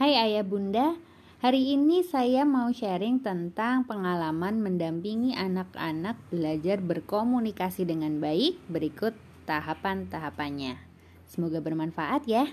Hai 0.00 0.16
ayah 0.16 0.40
bunda, 0.40 0.96
hari 1.44 1.76
ini 1.76 2.00
saya 2.00 2.48
mau 2.48 2.72
sharing 2.72 3.20
tentang 3.20 3.84
pengalaman 3.84 4.64
mendampingi 4.64 5.36
anak-anak 5.36 6.16
belajar 6.32 6.80
berkomunikasi 6.80 7.84
dengan 7.84 8.16
baik 8.16 8.56
berikut 8.72 9.12
tahapan-tahapannya. 9.44 10.80
Semoga 11.28 11.60
bermanfaat 11.60 12.24
ya. 12.24 12.48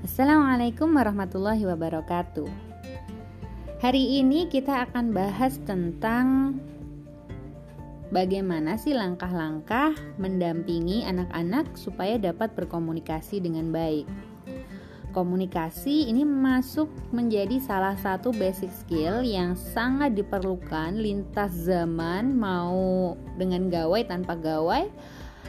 Assalamualaikum 0.00 0.88
warahmatullahi 0.88 1.68
wabarakatuh. 1.68 2.48
Hari 3.84 4.24
ini 4.24 4.48
kita 4.48 4.88
akan 4.88 5.12
bahas 5.12 5.60
tentang 5.68 6.56
bagaimana 8.12 8.76
sih 8.76 8.92
langkah-langkah 8.92 9.96
mendampingi 10.20 11.02
anak-anak 11.08 11.74
supaya 11.74 12.20
dapat 12.20 12.52
berkomunikasi 12.52 13.40
dengan 13.40 13.72
baik. 13.72 14.04
Komunikasi 15.12 16.08
ini 16.08 16.24
masuk 16.24 16.88
menjadi 17.12 17.60
salah 17.60 17.96
satu 18.00 18.32
basic 18.32 18.72
skill 18.72 19.20
yang 19.20 19.52
sangat 19.56 20.16
diperlukan 20.16 20.96
lintas 20.96 21.52
zaman 21.52 22.32
mau 22.32 23.12
dengan 23.36 23.68
gawai 23.68 24.08
tanpa 24.08 24.36
gawai 24.36 24.88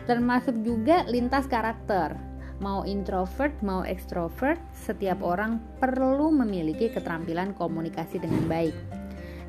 termasuk 0.04 0.56
juga 0.68 1.08
lintas 1.08 1.48
karakter. 1.48 2.16
Mau 2.60 2.84
introvert, 2.84 3.56
mau 3.64 3.88
extrovert, 3.88 4.60
setiap 4.76 5.24
orang 5.24 5.64
perlu 5.80 6.32
memiliki 6.32 6.92
keterampilan 6.92 7.56
komunikasi 7.56 8.20
dengan 8.20 8.44
baik 8.52 9.03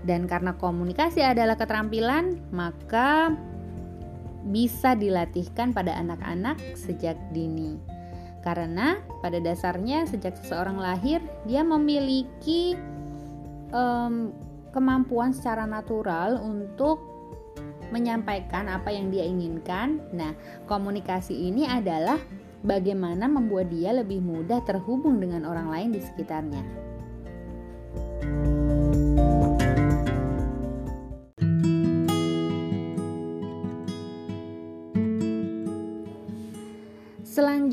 dan 0.05 0.29
karena 0.29 0.53
komunikasi 0.61 1.25
adalah 1.25 1.57
keterampilan, 1.57 2.37
maka 2.53 3.33
bisa 4.45 4.93
dilatihkan 4.93 5.73
pada 5.73 5.97
anak-anak 5.97 6.61
sejak 6.77 7.17
dini. 7.33 7.81
Karena 8.45 9.01
pada 9.25 9.41
dasarnya 9.41 10.05
sejak 10.05 10.37
seseorang 10.37 10.77
lahir 10.77 11.25
dia 11.49 11.65
memiliki 11.65 12.77
um, 13.73 14.37
kemampuan 14.77 15.33
secara 15.33 15.65
natural 15.65 16.37
untuk 16.45 17.01
menyampaikan 17.89 18.69
apa 18.69 18.93
yang 18.93 19.09
dia 19.09 19.25
inginkan. 19.25 20.05
Nah, 20.13 20.37
komunikasi 20.69 21.33
ini 21.33 21.65
adalah 21.65 22.21
bagaimana 22.61 23.25
membuat 23.25 23.73
dia 23.73 23.97
lebih 23.97 24.21
mudah 24.21 24.61
terhubung 24.69 25.17
dengan 25.17 25.49
orang 25.49 25.73
lain 25.73 25.91
di 25.97 26.01
sekitarnya. 26.05 26.65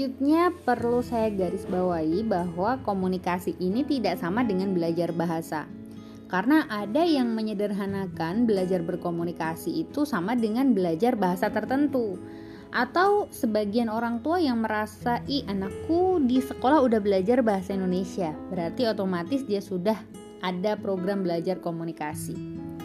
Selanjutnya 0.02 0.50
perlu 0.66 1.06
saya 1.06 1.30
garis 1.30 1.62
bawahi 1.70 2.26
bahwa 2.26 2.82
komunikasi 2.82 3.54
ini 3.62 3.86
tidak 3.86 4.18
sama 4.18 4.42
dengan 4.42 4.74
belajar 4.74 5.14
bahasa. 5.14 5.70
Karena 6.26 6.66
ada 6.74 7.06
yang 7.06 7.30
menyederhanakan 7.38 8.50
belajar 8.50 8.82
berkomunikasi 8.82 9.86
itu 9.86 10.02
sama 10.10 10.34
dengan 10.34 10.74
belajar 10.74 11.14
bahasa 11.14 11.54
tertentu. 11.54 12.18
Atau 12.74 13.30
sebagian 13.30 13.94
orang 13.94 14.26
tua 14.26 14.42
yang 14.42 14.66
merasa, 14.66 15.22
"Ih, 15.30 15.46
anakku 15.46 16.18
di 16.26 16.42
sekolah 16.42 16.82
udah 16.82 16.98
belajar 16.98 17.46
bahasa 17.46 17.78
Indonesia." 17.78 18.34
Berarti 18.50 18.90
otomatis 18.90 19.46
dia 19.46 19.62
sudah 19.62 20.02
ada 20.42 20.82
program 20.82 21.22
belajar 21.22 21.62
komunikasi. 21.62 22.34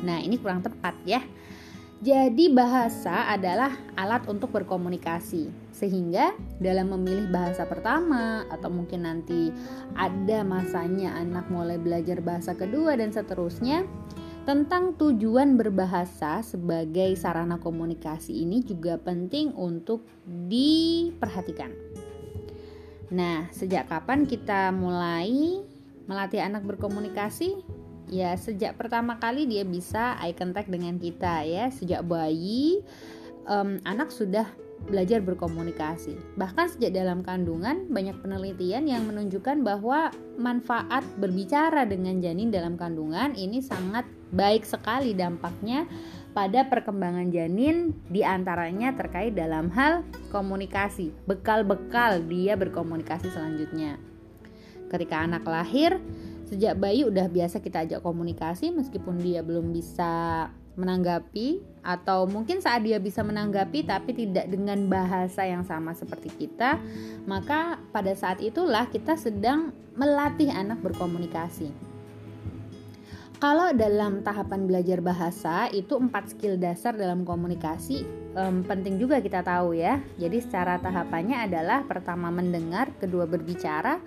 Nah, 0.05 0.21
ini 0.21 0.37
kurang 0.37 0.61
tepat 0.61 0.93
ya. 1.09 1.25
Jadi 1.97 2.53
bahasa 2.53 3.33
adalah 3.33 3.73
alat 3.97 4.29
untuk 4.29 4.53
berkomunikasi. 4.53 5.49
Sehingga 5.73 6.37
dalam 6.61 6.93
memilih 6.93 7.33
bahasa 7.33 7.65
pertama 7.65 8.45
atau 8.53 8.69
mungkin 8.69 9.09
nanti 9.09 9.49
ada 9.97 10.45
masanya 10.45 11.17
anak 11.17 11.49
mulai 11.49 11.81
belajar 11.81 12.21
bahasa 12.21 12.53
kedua 12.53 13.01
dan 13.01 13.13
seterusnya, 13.13 13.89
tentang 14.47 14.95
tujuan 14.95 15.59
berbahasa 15.59 16.39
sebagai 16.45 17.19
sarana 17.19 17.59
komunikasi 17.59 18.47
ini 18.47 18.63
juga 18.63 18.95
penting 18.95 19.51
untuk 19.59 20.07
diperhatikan. 20.23 21.75
Nah, 23.11 23.51
sejak 23.51 23.91
kapan 23.91 24.23
kita 24.23 24.71
mulai 24.71 25.61
melatih 26.07 26.47
anak 26.47 26.63
berkomunikasi? 26.63 27.76
Ya 28.07 28.35
sejak 28.39 28.79
pertama 28.79 29.19
kali 29.19 29.47
dia 29.51 29.67
bisa 29.67 30.15
eye 30.23 30.37
contact 30.37 30.71
dengan 30.71 30.97
kita 30.97 31.43
ya 31.43 31.71
sejak 31.71 32.07
bayi 32.07 32.83
um, 33.47 33.79
anak 33.83 34.11
sudah 34.15 34.47
belajar 34.87 35.25
berkomunikasi. 35.25 36.15
Bahkan 36.37 36.77
sejak 36.77 36.93
dalam 36.95 37.25
kandungan 37.25 37.89
banyak 37.89 38.21
penelitian 38.21 38.85
yang 38.87 39.09
menunjukkan 39.09 39.65
bahwa 39.65 40.13
manfaat 40.37 41.03
berbicara 41.17 41.89
dengan 41.89 42.21
janin 42.21 42.53
dalam 42.53 42.77
kandungan 42.77 43.35
ini 43.35 43.65
sangat 43.65 44.05
baik 44.31 44.69
sekali 44.69 45.17
dampaknya 45.17 45.89
pada 46.37 46.69
perkembangan 46.69 47.33
janin 47.33 47.97
di 48.13 48.21
antaranya 48.21 48.93
terkait 48.93 49.33
dalam 49.33 49.73
hal 49.73 50.05
komunikasi 50.29 51.09
bekal-bekal 51.25 52.21
dia 52.29 52.55
berkomunikasi 52.55 53.33
selanjutnya. 53.33 53.97
Ketika 54.93 55.25
anak 55.25 55.43
lahir 55.49 55.99
sejak 56.47 56.79
bayi 56.79 57.03
udah 57.03 57.27
biasa 57.27 57.59
kita 57.59 57.83
ajak 57.83 58.01
komunikasi 58.01 58.71
meskipun 58.71 59.19
dia 59.19 59.43
belum 59.43 59.75
bisa 59.75 60.47
menanggapi 60.77 61.65
atau 61.81 62.29
mungkin 62.29 62.61
saat 62.61 62.85
dia 62.85 63.01
bisa 63.01 63.25
menanggapi 63.25 63.89
tapi 63.89 64.13
tidak 64.13 64.47
dengan 64.53 64.87
bahasa 64.87 65.49
yang 65.49 65.65
sama 65.65 65.97
seperti 65.97 66.29
kita 66.37 66.77
maka 67.25 67.81
pada 67.91 68.13
saat 68.13 68.45
itulah 68.45 68.85
kita 68.93 69.17
sedang 69.17 69.73
melatih 69.97 70.53
anak 70.53 70.79
berkomunikasi 70.85 71.73
kalau 73.37 73.69
dalam 73.77 74.25
tahapan 74.25 74.65
belajar 74.65 75.05
bahasa 75.05 75.69
itu 75.69 76.01
empat 76.01 76.33
skill 76.33 76.57
dasar 76.57 76.97
dalam 76.97 77.29
komunikasi 77.29 78.09
um, 78.37 78.65
penting 78.65 79.01
juga 79.01 79.19
kita 79.19 79.45
tahu 79.45 79.77
ya. 79.77 79.99
Jadi 80.21 80.41
secara 80.45 80.81
tahapannya 80.81 81.49
adalah 81.49 81.83
pertama 81.89 82.29
mendengar, 82.29 82.93
kedua 83.01 83.25
berbicara, 83.25 83.99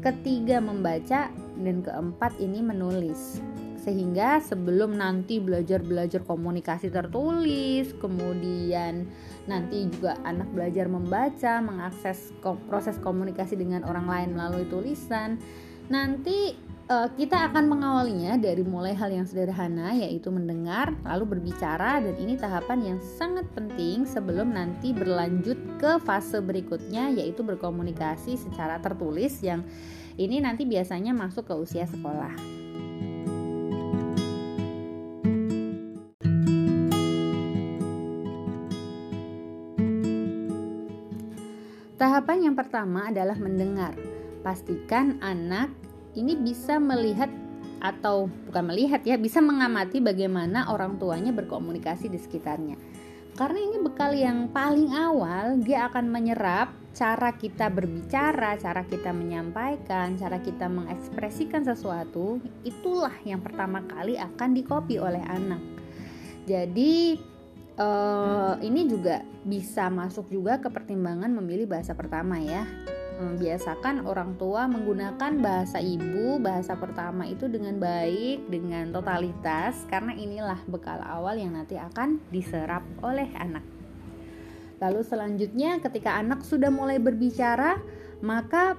ketiga 0.00 0.58
membaca, 0.58 1.28
dan 1.60 1.76
keempat 1.84 2.36
ini 2.40 2.64
menulis. 2.64 3.40
Sehingga 3.84 4.40
sebelum 4.40 4.96
nanti 4.96 5.36
belajar-belajar 5.44 6.24
komunikasi 6.24 6.88
tertulis, 6.88 7.92
kemudian 8.00 9.04
nanti 9.44 9.92
juga 9.92 10.16
anak 10.24 10.48
belajar 10.56 10.88
membaca, 10.88 11.60
mengakses 11.60 12.32
proses 12.72 12.96
komunikasi 13.04 13.60
dengan 13.60 13.84
orang 13.84 14.08
lain 14.08 14.30
melalui 14.32 14.64
tulisan, 14.72 15.36
nanti 15.92 16.56
uh, 16.88 17.08
kita 17.16 17.48
akan 17.50 17.64
mengawalinya 17.68 18.36
dari 18.36 18.60
mulai 18.60 18.92
hal 18.92 19.12
yang 19.12 19.24
sederhana 19.24 19.96
yaitu 19.96 20.28
mendengar 20.28 20.92
lalu 21.04 21.36
berbicara 21.38 22.00
dan 22.00 22.14
ini 22.20 22.36
tahapan 22.36 22.94
yang 22.94 22.98
sangat 23.00 23.48
penting 23.56 24.04
sebelum 24.04 24.52
nanti 24.52 24.92
berlanjut 24.92 25.56
ke 25.80 25.96
fase 26.04 26.40
berikutnya 26.44 27.12
yaitu 27.14 27.40
berkomunikasi 27.40 28.36
secara 28.36 28.80
tertulis 28.80 29.40
yang 29.40 29.64
ini 30.14 30.38
nanti 30.38 30.62
biasanya 30.62 31.10
masuk 31.10 31.50
ke 31.50 31.54
usia 31.58 31.90
sekolah. 31.90 32.62
Tahapan 41.94 42.52
yang 42.52 42.54
pertama 42.54 43.10
adalah 43.10 43.34
mendengar. 43.34 43.96
Pastikan 44.44 45.18
anak 45.24 45.72
ini 46.14 46.38
bisa 46.38 46.78
melihat 46.78 47.30
atau 47.84 48.32
bukan 48.48 48.72
melihat 48.72 49.04
ya, 49.04 49.20
bisa 49.20 49.44
mengamati 49.44 50.00
bagaimana 50.00 50.72
orang 50.72 50.96
tuanya 50.96 51.36
berkomunikasi 51.36 52.08
di 52.08 52.16
sekitarnya. 52.16 52.80
Karena 53.34 53.58
ini 53.60 53.82
bekal 53.82 54.14
yang 54.14 54.48
paling 54.54 54.94
awal, 54.94 55.58
dia 55.58 55.90
akan 55.90 56.06
menyerap 56.06 56.70
cara 56.94 57.34
kita 57.34 57.66
berbicara, 57.66 58.54
cara 58.56 58.86
kita 58.86 59.10
menyampaikan, 59.10 60.14
cara 60.14 60.38
kita 60.38 60.70
mengekspresikan 60.70 61.66
sesuatu, 61.66 62.38
itulah 62.62 63.12
yang 63.26 63.42
pertama 63.42 63.82
kali 63.90 64.14
akan 64.14 64.54
dikopi 64.54 65.02
oleh 65.02 65.20
anak. 65.26 65.58
Jadi 66.46 67.18
uh, 67.74 68.54
ini 68.62 68.86
juga 68.86 69.26
bisa 69.42 69.90
masuk 69.90 70.30
juga 70.30 70.62
ke 70.62 70.70
pertimbangan 70.70 71.34
memilih 71.34 71.66
bahasa 71.66 71.92
pertama 71.92 72.38
ya 72.38 72.62
membiasakan 73.14 74.04
orang 74.06 74.34
tua 74.34 74.66
menggunakan 74.66 75.38
bahasa 75.38 75.78
ibu, 75.78 76.42
bahasa 76.42 76.74
pertama 76.74 77.26
itu 77.26 77.46
dengan 77.46 77.78
baik, 77.78 78.50
dengan 78.50 78.90
totalitas, 78.90 79.86
karena 79.86 80.14
inilah 80.14 80.58
bekal 80.66 80.98
awal 81.02 81.38
yang 81.38 81.54
nanti 81.54 81.78
akan 81.78 82.18
diserap 82.34 82.82
oleh 83.02 83.30
anak. 83.38 83.62
Lalu 84.82 85.00
selanjutnya, 85.06 85.78
ketika 85.78 86.18
anak 86.18 86.42
sudah 86.42 86.68
mulai 86.68 86.98
berbicara, 86.98 87.78
maka 88.20 88.74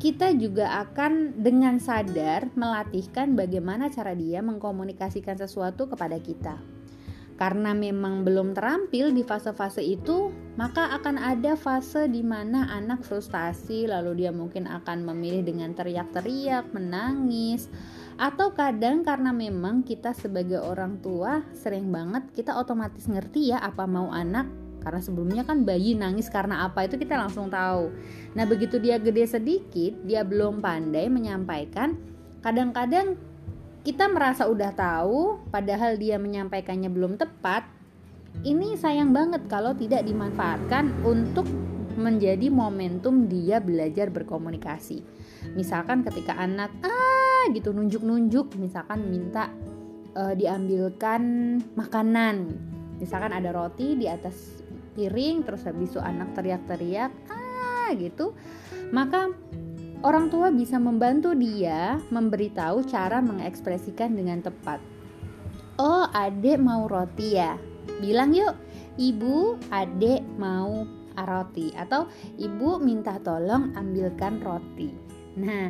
kita 0.00 0.32
juga 0.32 0.80
akan 0.80 1.36
dengan 1.36 1.76
sadar 1.76 2.48
melatihkan 2.56 3.36
bagaimana 3.36 3.92
cara 3.92 4.16
dia 4.16 4.40
mengkomunikasikan 4.40 5.36
sesuatu 5.36 5.92
kepada 5.92 6.16
kita. 6.16 6.69
Karena 7.40 7.72
memang 7.72 8.20
belum 8.20 8.52
terampil 8.52 9.16
di 9.16 9.24
fase-fase 9.24 9.80
itu, 9.80 10.28
maka 10.60 10.92
akan 10.92 11.16
ada 11.16 11.56
fase 11.56 12.04
di 12.04 12.20
mana 12.20 12.68
anak 12.68 13.00
frustasi, 13.00 13.88
lalu 13.88 14.20
dia 14.20 14.28
mungkin 14.28 14.68
akan 14.68 15.08
memilih 15.08 15.48
dengan 15.48 15.72
teriak-teriak, 15.72 16.68
menangis, 16.76 17.72
atau 18.20 18.52
kadang 18.52 19.00
karena 19.00 19.32
memang 19.32 19.80
kita 19.80 20.12
sebagai 20.12 20.60
orang 20.60 21.00
tua 21.00 21.40
sering 21.56 21.88
banget 21.88 22.28
kita 22.36 22.52
otomatis 22.52 23.08
ngerti 23.08 23.48
ya 23.48 23.64
apa 23.64 23.88
mau 23.88 24.12
anak 24.12 24.44
karena 24.84 25.00
sebelumnya 25.00 25.42
kan 25.48 25.64
bayi 25.64 25.96
nangis 25.96 26.28
karena 26.28 26.68
apa 26.68 26.84
itu 26.84 27.00
kita 27.00 27.16
langsung 27.16 27.48
tahu. 27.48 27.88
Nah, 28.36 28.44
begitu 28.48 28.80
dia 28.80 28.96
gede 28.96 29.24
sedikit, 29.28 29.92
dia 30.04 30.24
belum 30.24 30.60
pandai 30.60 31.08
menyampaikan. 31.08 31.96
Kadang-kadang 32.40 33.16
kita 33.80 34.12
merasa 34.12 34.44
udah 34.44 34.76
tahu 34.76 35.40
padahal 35.48 35.96
dia 35.96 36.20
menyampaikannya 36.20 36.92
belum 36.92 37.16
tepat 37.16 37.64
ini 38.44 38.76
sayang 38.76 39.10
banget 39.10 39.48
kalau 39.48 39.72
tidak 39.74 40.06
dimanfaatkan 40.06 41.04
untuk 41.04 41.48
menjadi 41.98 42.48
momentum 42.48 43.26
dia 43.26 43.58
belajar 43.58 44.08
berkomunikasi. 44.08 45.02
Misalkan 45.58 46.06
ketika 46.06 46.38
anak 46.38 46.70
ah 46.86 47.44
gitu 47.50 47.74
nunjuk-nunjuk 47.74 48.54
misalkan 48.56 49.10
minta 49.10 49.50
uh, 50.14 50.32
diambilkan 50.32 51.58
makanan. 51.74 52.54
Misalkan 53.02 53.34
ada 53.34 53.50
roti 53.50 53.98
di 53.98 54.06
atas 54.06 54.62
piring 54.94 55.42
terus 55.42 55.66
habis 55.66 55.92
itu 55.92 56.00
anak 56.00 56.32
teriak-teriak 56.36 57.12
ah 57.30 57.90
gitu 57.98 58.34
maka 58.90 59.30
Orang 60.00 60.32
tua 60.32 60.48
bisa 60.48 60.80
membantu 60.80 61.36
dia 61.36 62.00
memberitahu 62.08 62.88
cara 62.88 63.20
mengekspresikan 63.20 64.16
dengan 64.16 64.40
tepat. 64.40 64.80
Oh, 65.76 66.08
adek 66.16 66.56
mau 66.56 66.88
roti 66.88 67.36
ya? 67.36 67.60
Bilang 68.00 68.32
yuk, 68.32 68.56
ibu, 68.96 69.60
adek 69.68 70.24
mau 70.40 70.88
roti 71.20 71.76
atau 71.76 72.08
ibu 72.40 72.80
minta 72.80 73.20
tolong 73.20 73.76
ambilkan 73.76 74.40
roti. 74.40 74.88
Nah, 75.36 75.68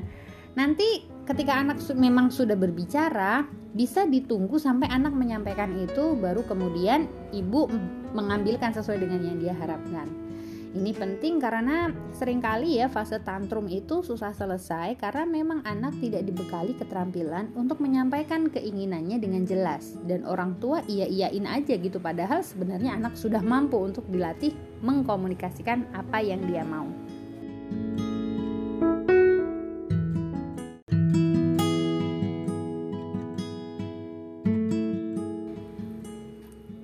nanti 0.55 1.11
ketika 1.27 1.59
anak 1.59 1.83
memang 1.99 2.31
sudah 2.31 2.55
berbicara, 2.55 3.43
bisa 3.75 4.07
ditunggu 4.07 4.63
sampai 4.63 4.87
anak 4.95 5.11
menyampaikan 5.11 5.75
itu 5.75 6.15
baru 6.15 6.47
kemudian 6.47 7.11
ibu 7.35 7.67
mengambilkan 8.15 8.71
sesuai 8.71 9.03
dengan 9.03 9.27
yang 9.27 9.43
dia 9.43 9.55
harapkan. 9.59 10.30
Ini 10.71 10.95
penting 10.95 11.43
karena 11.43 11.91
sering 12.15 12.39
kali 12.39 12.79
ya 12.79 12.87
fase 12.87 13.19
tantrum 13.27 13.67
itu 13.67 14.07
susah 14.07 14.31
selesai 14.31 14.95
karena 15.03 15.27
memang 15.27 15.67
anak 15.67 15.99
tidak 15.99 16.23
dibekali 16.23 16.79
keterampilan 16.79 17.51
untuk 17.59 17.83
menyampaikan 17.83 18.47
keinginannya 18.47 19.19
dengan 19.19 19.43
jelas 19.43 19.99
dan 20.07 20.23
orang 20.23 20.55
tua 20.63 20.79
iya-iyain 20.87 21.43
aja 21.51 21.75
gitu 21.75 21.99
padahal 21.99 22.47
sebenarnya 22.47 22.95
anak 22.95 23.19
sudah 23.19 23.43
mampu 23.43 23.83
untuk 23.83 24.07
dilatih 24.07 24.55
mengkomunikasikan 24.87 25.91
apa 25.91 26.23
yang 26.23 26.47
dia 26.47 26.63
mau. 26.63 26.87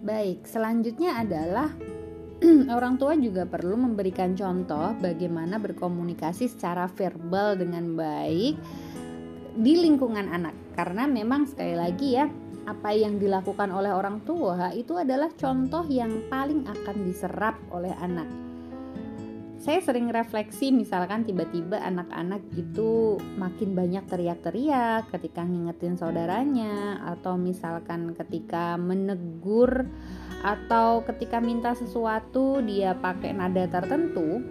Baik, 0.02 0.42
selanjutnya 0.42 1.22
adalah 1.22 1.70
orang 2.76 2.94
tua 2.98 3.18
juga 3.18 3.42
perlu 3.46 3.74
memberikan 3.74 4.38
contoh 4.38 4.94
bagaimana 5.02 5.58
berkomunikasi 5.58 6.46
secara 6.46 6.86
verbal 6.86 7.58
dengan 7.58 7.98
baik 7.98 8.54
di 9.56 9.72
lingkungan 9.80 10.28
anak 10.30 10.54
karena 10.76 11.08
memang 11.08 11.48
sekali 11.48 11.74
lagi 11.74 12.08
ya 12.14 12.28
apa 12.66 12.90
yang 12.92 13.22
dilakukan 13.22 13.70
oleh 13.70 13.94
orang 13.94 14.22
tua 14.26 14.74
itu 14.74 14.98
adalah 14.98 15.30
contoh 15.38 15.86
yang 15.86 16.26
paling 16.26 16.66
akan 16.66 16.96
diserap 17.06 17.54
oleh 17.70 17.94
anak. 18.02 18.26
Saya 19.62 19.82
sering 19.82 20.14
refleksi 20.14 20.70
misalkan 20.70 21.26
tiba-tiba 21.26 21.82
anak-anak 21.82 22.38
itu 22.54 23.18
makin 23.34 23.74
banyak 23.74 24.06
teriak-teriak 24.06 25.10
ketika 25.10 25.42
ngingetin 25.42 25.98
saudaranya 25.98 27.02
atau 27.02 27.34
misalkan 27.34 28.14
ketika 28.14 28.78
menegur 28.78 29.90
atau 30.46 31.02
ketika 31.02 31.42
minta 31.42 31.74
sesuatu 31.74 32.62
dia 32.62 32.94
pakai 32.94 33.34
nada 33.34 33.66
tertentu 33.66 34.46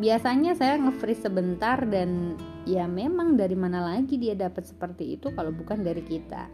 biasanya 0.00 0.56
saya 0.56 0.80
nge-freeze 0.80 1.28
sebentar 1.28 1.84
dan 1.84 2.40
ya 2.64 2.88
memang 2.88 3.36
dari 3.36 3.52
mana 3.52 3.84
lagi 3.84 4.16
dia 4.16 4.32
dapat 4.32 4.64
seperti 4.64 5.20
itu 5.20 5.28
kalau 5.36 5.52
bukan 5.52 5.84
dari 5.84 6.00
kita. 6.00 6.48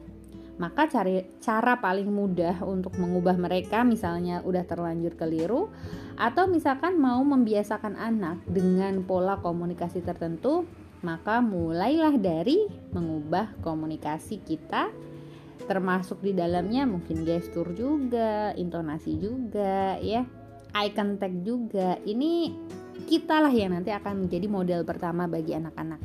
Maka 0.61 0.93
cari 0.93 1.25
cara 1.41 1.81
paling 1.81 2.13
mudah 2.13 2.61
untuk 2.69 2.93
mengubah 3.01 3.33
mereka 3.41 3.81
misalnya 3.81 4.45
udah 4.45 4.61
terlanjur 4.69 5.17
keliru 5.17 5.73
atau 6.21 6.45
misalkan 6.53 7.01
mau 7.01 7.25
membiasakan 7.25 7.97
anak 7.97 8.45
dengan 8.45 9.01
pola 9.09 9.41
komunikasi 9.41 10.05
tertentu 10.05 10.69
maka 11.01 11.41
mulailah 11.41 12.13
dari 12.21 12.69
mengubah 12.93 13.57
komunikasi 13.65 14.45
kita 14.45 14.93
termasuk 15.71 16.19
di 16.19 16.35
dalamnya 16.35 16.83
mungkin 16.83 17.23
gestur 17.23 17.71
juga, 17.79 18.51
intonasi 18.59 19.23
juga 19.23 19.95
ya, 20.03 20.27
eye 20.75 20.91
contact 20.91 21.47
juga. 21.47 21.95
Ini 22.03 22.51
kita 23.07 23.39
lah 23.39 23.55
yang 23.55 23.79
nanti 23.79 23.95
akan 23.95 24.27
menjadi 24.27 24.51
model 24.51 24.83
pertama 24.83 25.31
bagi 25.31 25.55
anak-anak. 25.55 26.03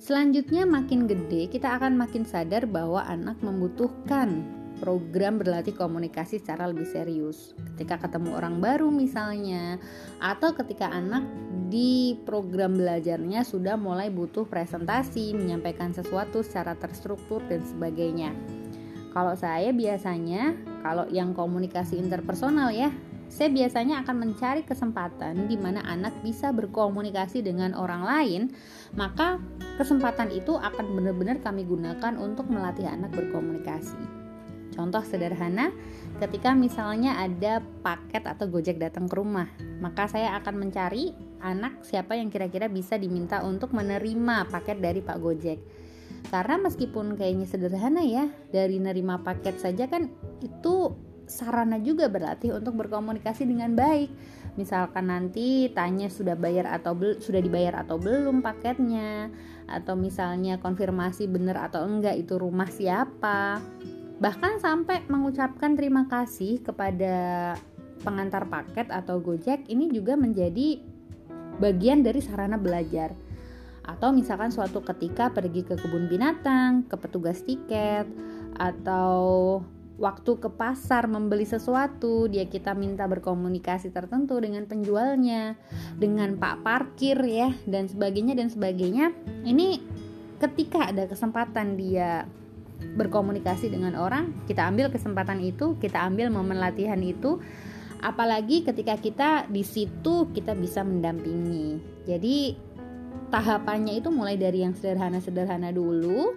Selanjutnya 0.00 0.64
makin 0.64 1.04
gede 1.04 1.52
kita 1.52 1.76
akan 1.76 2.00
makin 2.00 2.24
sadar 2.24 2.64
bahwa 2.64 3.04
anak 3.04 3.40
membutuhkan 3.44 4.61
program 4.82 5.38
berlatih 5.38 5.78
komunikasi 5.78 6.42
secara 6.42 6.66
lebih 6.66 6.90
serius. 6.90 7.54
Ketika 7.78 8.02
ketemu 8.02 8.34
orang 8.34 8.58
baru 8.58 8.90
misalnya, 8.90 9.78
atau 10.18 10.50
ketika 10.58 10.90
anak 10.90 11.22
di 11.70 12.18
program 12.26 12.74
belajarnya 12.74 13.46
sudah 13.46 13.78
mulai 13.78 14.10
butuh 14.10 14.42
presentasi, 14.42 15.38
menyampaikan 15.38 15.94
sesuatu 15.94 16.42
secara 16.42 16.74
terstruktur 16.74 17.38
dan 17.46 17.62
sebagainya. 17.62 18.34
Kalau 19.14 19.38
saya 19.38 19.70
biasanya, 19.70 20.58
kalau 20.82 21.06
yang 21.14 21.30
komunikasi 21.30 22.02
interpersonal 22.02 22.74
ya, 22.74 22.90
saya 23.32 23.48
biasanya 23.48 24.04
akan 24.04 24.28
mencari 24.28 24.60
kesempatan 24.60 25.48
di 25.48 25.56
mana 25.56 25.80
anak 25.88 26.12
bisa 26.20 26.52
berkomunikasi 26.52 27.40
dengan 27.40 27.72
orang 27.72 28.04
lain, 28.04 28.42
maka 28.92 29.40
kesempatan 29.80 30.28
itu 30.28 30.52
akan 30.58 30.92
benar-benar 30.92 31.40
kami 31.40 31.64
gunakan 31.64 32.12
untuk 32.20 32.52
melatih 32.52 32.84
anak 32.84 33.08
berkomunikasi. 33.16 34.21
Contoh 34.72 35.04
sederhana, 35.04 35.68
ketika 36.18 36.56
misalnya 36.56 37.20
ada 37.20 37.60
paket 37.84 38.24
atau 38.24 38.48
Gojek 38.48 38.80
datang 38.80 39.04
ke 39.06 39.14
rumah, 39.20 39.46
maka 39.84 40.08
saya 40.08 40.32
akan 40.40 40.66
mencari 40.68 41.12
anak 41.44 41.84
siapa 41.84 42.16
yang 42.16 42.32
kira-kira 42.32 42.72
bisa 42.72 42.96
diminta 42.96 43.44
untuk 43.44 43.76
menerima 43.76 44.48
paket 44.48 44.80
dari 44.80 45.04
Pak 45.04 45.18
Gojek. 45.20 45.60
Karena 46.32 46.56
meskipun 46.56 47.20
kayaknya 47.20 47.44
sederhana 47.44 48.00
ya, 48.00 48.30
dari 48.48 48.80
nerima 48.80 49.20
paket 49.20 49.60
saja 49.60 49.84
kan 49.90 50.08
itu 50.40 50.96
sarana 51.28 51.76
juga 51.80 52.08
berlatih 52.08 52.56
untuk 52.56 52.78
berkomunikasi 52.80 53.44
dengan 53.44 53.76
baik. 53.76 54.08
Misalkan 54.56 55.08
nanti 55.08 55.72
tanya 55.72 56.12
sudah 56.12 56.36
bayar 56.36 56.68
atau 56.76 56.92
sudah 56.96 57.40
dibayar 57.40 57.84
atau 57.84 57.96
belum 57.96 58.44
paketnya, 58.44 59.32
atau 59.68 59.96
misalnya 59.96 60.60
konfirmasi 60.60 61.28
benar 61.28 61.72
atau 61.72 61.88
enggak 61.88 62.20
itu 62.20 62.36
rumah 62.36 62.68
siapa 62.68 63.60
bahkan 64.22 64.62
sampai 64.62 65.02
mengucapkan 65.10 65.74
terima 65.74 66.06
kasih 66.06 66.62
kepada 66.62 67.58
pengantar 68.06 68.46
paket 68.46 68.86
atau 68.94 69.18
Gojek 69.18 69.66
ini 69.66 69.90
juga 69.90 70.14
menjadi 70.14 70.78
bagian 71.58 72.06
dari 72.06 72.22
sarana 72.22 72.54
belajar 72.54 73.10
atau 73.82 74.14
misalkan 74.14 74.54
suatu 74.54 74.78
ketika 74.86 75.34
pergi 75.34 75.66
ke 75.66 75.74
kebun 75.74 76.06
binatang, 76.06 76.86
ke 76.86 76.94
petugas 76.94 77.42
tiket 77.42 78.06
atau 78.54 79.58
waktu 79.98 80.38
ke 80.38 80.48
pasar 80.54 81.10
membeli 81.10 81.42
sesuatu, 81.42 82.30
dia 82.30 82.46
kita 82.46 82.78
minta 82.78 83.10
berkomunikasi 83.10 83.90
tertentu 83.90 84.38
dengan 84.38 84.70
penjualnya, 84.70 85.58
dengan 85.98 86.38
Pak 86.38 86.62
parkir 86.62 87.18
ya 87.26 87.50
dan 87.66 87.90
sebagainya 87.90 88.38
dan 88.38 88.54
sebagainya. 88.54 89.10
Ini 89.42 89.82
ketika 90.38 90.90
ada 90.90 91.10
kesempatan 91.10 91.74
dia 91.74 92.26
berkomunikasi 92.94 93.72
dengan 93.72 93.96
orang, 93.96 94.34
kita 94.44 94.66
ambil 94.68 94.92
kesempatan 94.92 95.40
itu, 95.40 95.78
kita 95.80 96.02
ambil 96.02 96.28
momen 96.28 96.60
latihan 96.60 96.98
itu. 97.00 97.40
Apalagi 98.02 98.66
ketika 98.66 98.98
kita 98.98 99.30
di 99.46 99.62
situ 99.62 100.26
kita 100.34 100.58
bisa 100.58 100.82
mendampingi. 100.82 101.78
Jadi 102.02 102.58
tahapannya 103.30 103.96
itu 103.96 104.10
mulai 104.10 104.34
dari 104.34 104.66
yang 104.66 104.74
sederhana-sederhana 104.74 105.70
dulu, 105.70 106.34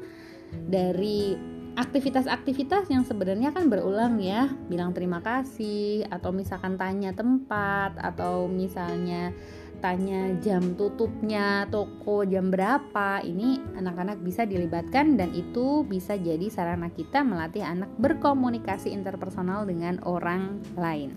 dari 0.53 1.35
aktivitas-aktivitas 1.75 2.87
yang 2.87 3.03
sebenarnya 3.03 3.51
kan 3.51 3.67
berulang 3.67 4.15
ya, 4.23 4.47
bilang 4.71 4.95
terima 4.95 5.19
kasih 5.19 6.07
atau 6.07 6.31
misalkan 6.31 6.79
tanya 6.79 7.11
tempat 7.11 7.99
atau 7.99 8.47
misalnya 8.47 9.35
tanya 9.79 10.33
jam 10.39 10.75
tutupnya 10.75 11.67
toko 11.69 12.23
jam 12.27 12.51
berapa 12.51 13.23
ini 13.23 13.59
anak-anak 13.75 14.19
bisa 14.23 14.47
dilibatkan 14.47 15.19
dan 15.19 15.31
itu 15.35 15.83
bisa 15.87 16.15
jadi 16.15 16.47
sarana 16.51 16.91
kita 16.91 17.23
melatih 17.23 17.63
anak 17.63 17.91
berkomunikasi 17.99 18.91
interpersonal 18.91 19.67
dengan 19.67 19.99
orang 20.03 20.63
lain. 20.75 21.15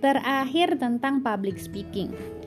Terakhir 0.00 0.80
tentang 0.80 1.22
public 1.22 1.60
speaking 1.60 2.39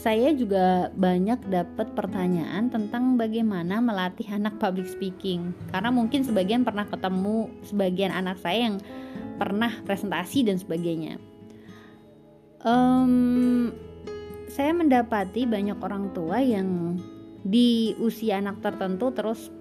saya 0.00 0.32
juga 0.32 0.88
banyak 0.96 1.52
dapat 1.52 1.92
pertanyaan 1.92 2.72
tentang 2.72 3.20
bagaimana 3.20 3.84
melatih 3.84 4.24
anak 4.32 4.56
public 4.56 4.88
speaking. 4.88 5.52
Karena 5.68 5.92
mungkin 5.92 6.24
sebagian 6.24 6.64
pernah 6.64 6.88
ketemu 6.88 7.52
sebagian 7.68 8.08
anak 8.08 8.40
saya 8.40 8.72
yang 8.72 8.76
pernah 9.36 9.68
presentasi 9.84 10.48
dan 10.48 10.56
sebagainya. 10.56 11.20
Um, 12.64 13.76
saya 14.48 14.72
mendapati 14.72 15.44
banyak 15.44 15.76
orang 15.84 16.16
tua 16.16 16.40
yang 16.40 16.96
di 17.44 17.92
usia 18.00 18.40
anak 18.40 18.64
tertentu 18.64 19.12
terus 19.12 19.52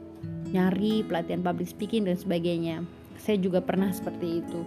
nyari 0.56 1.04
pelatihan 1.04 1.44
public 1.44 1.68
speaking 1.68 2.08
dan 2.08 2.16
sebagainya. 2.16 2.88
Saya 3.20 3.36
juga 3.44 3.60
pernah 3.60 3.92
seperti 3.92 4.40
itu 4.40 4.64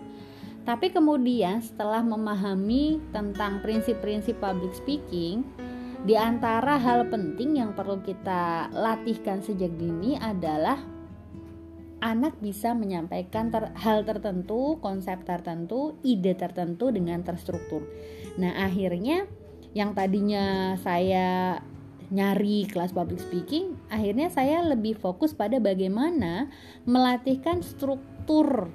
tapi 0.63 0.95
kemudian 0.95 1.59
setelah 1.59 2.03
memahami 2.07 3.03
tentang 3.11 3.59
prinsip-prinsip 3.63 4.39
public 4.39 4.71
speaking, 4.79 5.43
di 6.03 6.19
antara 6.19 6.79
hal 6.79 7.07
penting 7.11 7.59
yang 7.59 7.75
perlu 7.75 8.03
kita 8.03 8.71
latihkan 8.75 9.43
sejak 9.43 9.71
dini 9.79 10.19
adalah 10.19 10.79
anak 12.03 12.35
bisa 12.43 12.75
menyampaikan 12.75 13.55
ter 13.55 13.71
hal 13.79 14.03
tertentu, 14.03 14.83
konsep 14.83 15.23
tertentu, 15.23 15.95
ide 16.03 16.35
tertentu 16.35 16.91
dengan 16.91 17.23
terstruktur. 17.23 17.87
Nah, 18.39 18.67
akhirnya 18.67 19.31
yang 19.73 19.95
tadinya 19.95 20.75
saya 20.83 21.63
nyari 22.13 22.69
kelas 22.69 22.93
public 22.93 23.23
speaking, 23.23 23.79
akhirnya 23.89 24.29
saya 24.29 24.61
lebih 24.67 24.99
fokus 24.99 25.33
pada 25.33 25.63
bagaimana 25.63 26.51
melatihkan 26.85 27.63
struktur 27.63 28.69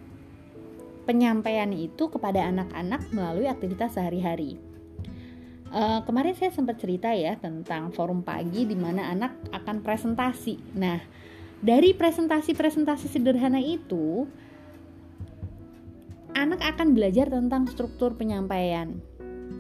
penyampaian 1.08 1.72
itu 1.72 2.12
kepada 2.12 2.44
anak-anak 2.52 3.08
melalui 3.16 3.48
aktivitas 3.48 3.96
sehari-hari. 3.96 4.60
Uh, 5.68 6.04
kemarin 6.04 6.36
saya 6.36 6.52
sempat 6.52 6.80
cerita 6.80 7.12
ya 7.12 7.36
tentang 7.40 7.92
forum 7.92 8.24
pagi 8.24 8.68
di 8.68 8.76
mana 8.76 9.12
anak 9.12 9.36
akan 9.52 9.84
presentasi. 9.84 10.60
Nah, 10.76 11.00
dari 11.64 11.96
presentasi-presentasi 11.96 13.08
sederhana 13.08 13.60
itu, 13.60 14.28
anak 16.36 16.62
akan 16.64 16.94
belajar 16.94 17.28
tentang 17.28 17.68
struktur 17.68 18.16
penyampaian. 18.16 19.00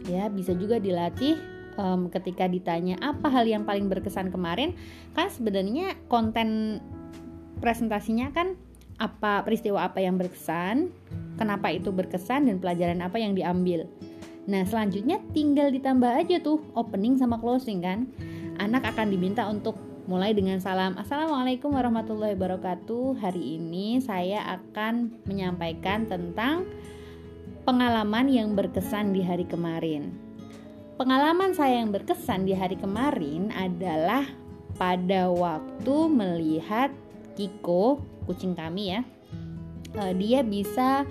Ya, 0.07 0.31
bisa 0.31 0.55
juga 0.55 0.79
dilatih 0.79 1.35
um, 1.75 2.07
ketika 2.07 2.47
ditanya 2.47 2.95
apa 3.03 3.27
hal 3.27 3.43
yang 3.43 3.67
paling 3.67 3.91
berkesan 3.91 4.31
kemarin, 4.31 4.77
kan 5.11 5.27
sebenarnya 5.27 5.95
konten 6.07 6.79
presentasinya 7.59 8.29
kan 8.31 8.55
apa 8.97 9.45
peristiwa 9.45 9.85
apa 9.85 10.01
yang 10.01 10.17
berkesan, 10.17 10.89
kenapa 11.37 11.69
itu 11.69 11.93
berkesan 11.93 12.49
dan 12.49 12.57
pelajaran 12.57 13.01
apa 13.05 13.21
yang 13.21 13.37
diambil. 13.37 13.85
Nah, 14.47 14.63
selanjutnya 14.63 15.21
tinggal 15.35 15.69
ditambah 15.69 16.07
aja 16.07 16.41
tuh 16.41 16.63
opening 16.73 17.19
sama 17.19 17.37
closing 17.37 17.83
kan. 17.83 18.09
Anak 18.57 18.89
akan 18.89 19.13
diminta 19.13 19.45
untuk 19.45 19.77
mulai 20.07 20.31
dengan 20.31 20.57
salam 20.63 20.95
Assalamualaikum 20.95 21.75
warahmatullahi 21.75 22.33
wabarakatuh. 22.33 23.19
Hari 23.21 23.59
ini 23.59 23.99
saya 23.99 24.39
akan 24.55 25.19
menyampaikan 25.27 26.07
tentang 26.07 26.63
pengalaman 27.67 28.31
yang 28.31 28.55
berkesan 28.55 29.11
di 29.11 29.19
hari 29.19 29.43
kemarin. 29.43 30.15
Pengalaman 30.95 31.53
saya 31.53 31.83
yang 31.83 31.91
berkesan 31.91 32.47
di 32.47 32.55
hari 32.55 32.79
kemarin 32.79 33.51
adalah 33.53 34.25
pada 34.79 35.27
waktu 35.27 35.95
melihat 36.07 36.89
Kiko, 37.35 38.01
kucing 38.27 38.53
kami 38.53 38.91
ya, 38.93 39.01
uh, 39.95 40.13
dia 40.13 40.43
bisa 40.43 41.07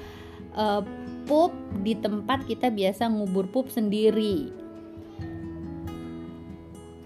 uh, 0.52 0.84
pup 1.26 1.50
di 1.82 1.96
tempat 1.98 2.44
kita 2.44 2.68
biasa 2.70 3.08
ngubur 3.10 3.48
pup 3.48 3.72
sendiri. 3.72 4.52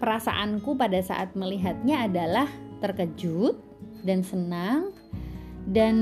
Perasaanku 0.00 0.74
pada 0.74 0.98
saat 1.04 1.36
melihatnya 1.36 2.08
adalah 2.08 2.48
terkejut 2.80 3.56
dan 4.02 4.24
senang 4.24 4.96
dan 5.68 5.96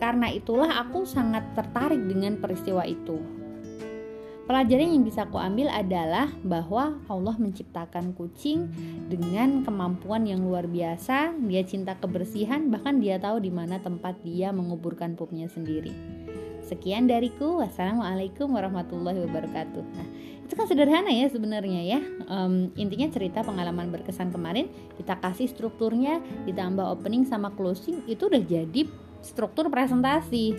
karena 0.00 0.32
itulah 0.32 0.84
aku 0.84 1.04
sangat 1.08 1.44
tertarik 1.56 2.00
dengan 2.04 2.40
peristiwa 2.40 2.84
itu. 2.84 3.45
Pelajaran 4.46 4.94
yang 4.94 5.02
bisa 5.02 5.26
aku 5.26 5.42
ambil 5.42 5.66
adalah 5.66 6.30
bahwa 6.46 7.02
Allah 7.10 7.34
menciptakan 7.34 8.14
kucing 8.14 8.70
dengan 9.10 9.66
kemampuan 9.66 10.22
yang 10.22 10.46
luar 10.46 10.70
biasa. 10.70 11.34
Dia 11.50 11.66
cinta 11.66 11.98
kebersihan, 11.98 12.70
bahkan 12.70 13.02
dia 13.02 13.18
tahu 13.18 13.42
di 13.42 13.50
mana 13.50 13.82
tempat 13.82 14.22
dia 14.22 14.54
menguburkan 14.54 15.18
pupnya 15.18 15.50
sendiri. 15.50 15.90
Sekian 16.62 17.10
dariku. 17.10 17.58
Wassalamualaikum 17.58 18.54
warahmatullahi 18.54 19.18
wabarakatuh. 19.26 19.82
Nah, 19.82 20.06
itu 20.46 20.54
kan 20.54 20.70
sederhana 20.70 21.10
ya 21.10 21.26
sebenarnya 21.26 21.82
ya. 21.82 22.00
Um, 22.30 22.70
intinya 22.78 23.10
cerita 23.10 23.42
pengalaman 23.42 23.90
berkesan 23.90 24.30
kemarin 24.30 24.70
kita 24.94 25.18
kasih 25.26 25.50
strukturnya, 25.50 26.22
ditambah 26.46 26.86
opening 26.86 27.26
sama 27.26 27.50
closing 27.50 28.06
itu 28.06 28.30
udah 28.30 28.42
jadi 28.46 28.86
struktur 29.26 29.66
presentasi 29.74 30.54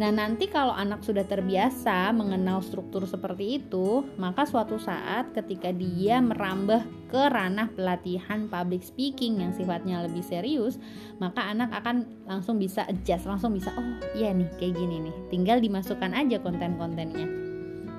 Nah, 0.00 0.08
nanti 0.08 0.48
kalau 0.48 0.72
anak 0.72 1.04
sudah 1.04 1.28
terbiasa 1.28 2.08
mengenal 2.16 2.64
struktur 2.64 3.04
seperti 3.04 3.60
itu, 3.60 4.08
maka 4.16 4.48
suatu 4.48 4.80
saat 4.80 5.36
ketika 5.36 5.76
dia 5.76 6.24
merambah 6.24 6.88
ke 7.12 7.20
ranah 7.28 7.68
pelatihan 7.76 8.48
public 8.48 8.80
speaking 8.80 9.44
yang 9.44 9.52
sifatnya 9.52 10.00
lebih 10.00 10.24
serius, 10.24 10.80
maka 11.20 11.52
anak 11.52 11.68
akan 11.84 12.08
langsung 12.24 12.56
bisa 12.56 12.88
adjust, 12.88 13.28
langsung 13.28 13.52
bisa, 13.52 13.76
oh 13.76 14.00
iya 14.16 14.32
nih, 14.32 14.48
kayak 14.56 14.72
gini 14.72 15.04
nih. 15.04 15.14
Tinggal 15.28 15.60
dimasukkan 15.60 16.16
aja 16.16 16.40
konten-kontennya. 16.40 17.28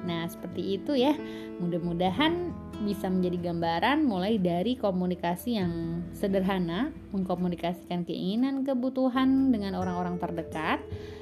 Nah, 0.02 0.26
seperti 0.26 0.82
itu 0.82 0.98
ya. 0.98 1.14
Mudah-mudahan 1.62 2.50
bisa 2.82 3.14
menjadi 3.14 3.54
gambaran 3.54 4.02
mulai 4.02 4.42
dari 4.42 4.74
komunikasi 4.74 5.62
yang 5.62 6.02
sederhana, 6.18 6.90
mengkomunikasikan 7.14 8.10
keinginan, 8.10 8.66
kebutuhan 8.66 9.54
dengan 9.54 9.78
orang-orang 9.78 10.18
terdekat, 10.18 10.82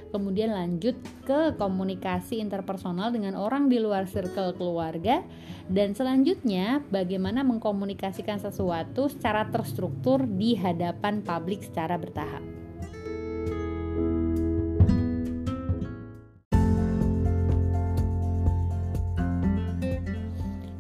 kemudian 0.10 0.54
lanjut 0.54 0.98
ke 1.24 1.56
komunikasi 1.58 2.42
interpersonal 2.42 3.10
dengan 3.14 3.38
orang 3.38 3.70
di 3.70 3.82
luar 3.82 4.06
circle 4.06 4.54
keluarga. 4.58 5.24
Dan 5.70 5.94
selanjutnya 5.94 6.82
bagaimana 6.90 7.46
mengkomunikasikan 7.46 8.42
sesuatu 8.42 9.06
secara 9.06 9.46
terstruktur 9.54 10.26
di 10.26 10.58
hadapan 10.58 11.22
publik 11.22 11.62
secara 11.62 11.94
bertahap. 11.96 12.42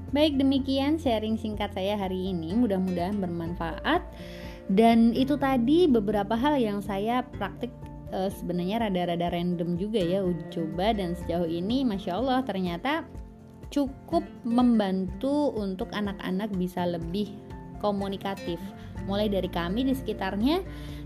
Baik 0.10 0.42
demikian 0.42 0.98
sharing 0.98 1.38
singkat 1.38 1.70
saya 1.78 1.94
hari 1.94 2.34
ini. 2.34 2.58
Mudah-mudahan 2.58 3.22
bermanfaat. 3.22 4.02
Dan 4.70 5.18
itu 5.18 5.34
tadi 5.38 5.90
beberapa 5.90 6.38
hal 6.38 6.62
yang 6.62 6.82
saya 6.82 7.26
praktik 7.26 7.74
uh, 8.14 8.30
sebenarnya 8.30 8.88
rada-rada 8.88 9.30
random 9.32 9.80
juga 9.80 10.02
ya 10.02 10.22
uji 10.26 10.46
coba 10.54 10.94
dan 10.94 11.14
sejauh 11.14 11.48
ini 11.48 11.86
masya 11.86 12.18
Allah 12.18 12.44
ternyata 12.46 13.06
cukup 13.70 14.26
membantu 14.42 15.54
untuk 15.54 15.90
anak-anak 15.94 16.50
bisa 16.58 16.86
lebih 16.90 17.34
komunikatif 17.80 18.58
mulai 19.06 19.32
dari 19.32 19.48
kami 19.48 19.88
di 19.88 19.94
sekitarnya 19.96 20.62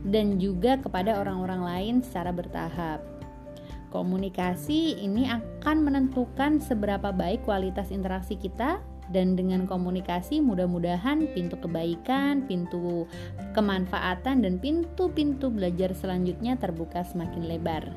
dan 0.07 0.39
juga 0.39 0.79
kepada 0.79 1.19
orang-orang 1.21 1.61
lain 1.63 1.95
secara 2.03 2.35
bertahap. 2.35 2.99
Komunikasi 3.93 4.97
ini 5.05 5.29
akan 5.29 5.85
menentukan 5.85 6.57
seberapa 6.57 7.13
baik 7.13 7.45
kualitas 7.45 7.93
interaksi 7.93 8.33
kita 8.33 8.81
dan 9.11 9.35
dengan 9.35 9.67
komunikasi 9.67 10.39
mudah-mudahan 10.39 11.27
pintu 11.35 11.59
kebaikan, 11.59 12.47
pintu 12.47 13.09
kemanfaatan 13.51 14.45
dan 14.45 14.61
pintu-pintu 14.61 15.51
belajar 15.51 15.91
selanjutnya 15.91 16.55
terbuka 16.55 17.03
semakin 17.03 17.49
lebar. 17.49 17.91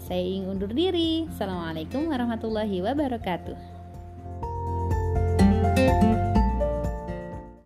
Saya 0.00 0.24
ingin 0.24 0.56
undur 0.56 0.72
diri. 0.72 1.28
Assalamualaikum 1.28 2.08
warahmatullahi 2.08 2.80
wabarakatuh. 2.80 3.69